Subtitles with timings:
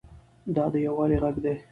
[0.55, 1.55] دا د یووالي غږ دی.